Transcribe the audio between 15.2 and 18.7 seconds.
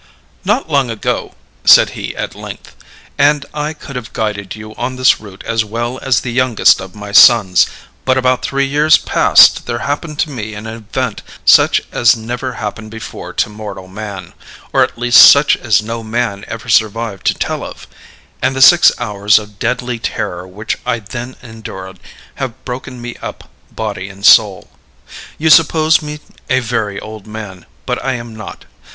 such as no man ever survived to tell of and the